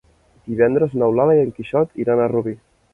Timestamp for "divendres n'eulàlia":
0.53-1.43